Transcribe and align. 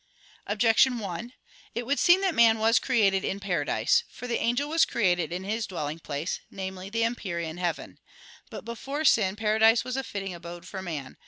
Objection 0.47 0.97
1: 0.97 1.31
It 1.75 1.85
would 1.85 1.99
seem 1.99 2.21
that 2.21 2.33
man 2.33 2.57
was 2.57 2.79
created 2.79 3.23
in 3.23 3.39
paradise. 3.39 4.03
For 4.09 4.25
the 4.25 4.39
angel 4.39 4.67
was 4.67 4.83
created 4.83 5.31
in 5.31 5.43
his 5.43 5.67
dwelling 5.67 5.99
place 5.99 6.39
namely, 6.49 6.89
the 6.89 7.03
empyrean 7.03 7.57
heaven. 7.57 7.99
But 8.49 8.65
before 8.65 9.05
sin 9.05 9.35
paradise 9.35 9.83
was 9.83 9.95
a 9.95 10.03
fitting 10.03 10.33
abode 10.33 10.65
for 10.67 10.81
man. 10.81 11.17